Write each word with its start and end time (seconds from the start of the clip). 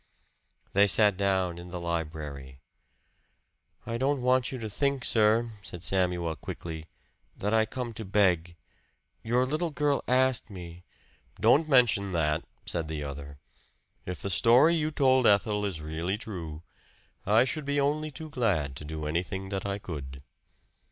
They 0.73 0.87
sat 0.87 1.15
down 1.15 1.59
in 1.59 1.69
the 1.69 1.79
library. 1.79 2.57
"I 3.85 3.99
don't 3.99 4.23
want 4.23 4.51
you 4.51 4.57
to 4.57 4.67
think, 4.67 5.05
sir," 5.05 5.51
said 5.61 5.83
Samuel 5.83 6.35
quickly, 6.35 6.87
"that 7.37 7.53
I 7.53 7.67
come 7.67 7.93
to 7.93 8.03
beg. 8.03 8.55
Your 9.21 9.45
little 9.45 9.69
girl 9.69 10.03
asked 10.07 10.49
me" 10.49 10.83
"Don't 11.39 11.69
mention 11.69 12.13
that," 12.13 12.43
said 12.65 12.87
the 12.87 13.03
other. 13.03 13.37
"If 14.03 14.23
the 14.23 14.31
story 14.31 14.73
you 14.75 14.89
told 14.89 15.27
Ethel 15.27 15.65
is 15.65 15.81
really 15.81 16.17
true, 16.17 16.63
I 17.27 17.43
should 17.43 17.65
be 17.65 17.79
only 17.79 18.09
too 18.09 18.31
glad 18.31 18.75
to 18.77 18.83
do 18.83 19.05
anything 19.05 19.49
that 19.49 19.67
I 19.67 19.77
could." 19.77 20.23